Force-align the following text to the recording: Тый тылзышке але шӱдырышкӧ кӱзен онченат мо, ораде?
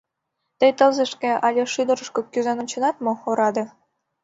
Тый 0.59 0.71
тылзышке 0.77 1.31
але 1.45 1.63
шӱдырышкӧ 1.73 2.21
кӱзен 2.31 2.57
онченат 2.63 2.95
мо, 3.03 3.13
ораде? 3.29 3.63